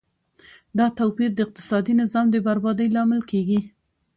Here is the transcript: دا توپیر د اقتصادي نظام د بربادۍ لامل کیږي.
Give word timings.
دا 0.77 0.85
توپیر 0.99 1.29
د 1.35 1.39
اقتصادي 1.45 1.93
نظام 2.01 2.25
د 2.31 2.35
بربادۍ 2.45 2.87
لامل 2.95 3.21
کیږي. 3.31 3.59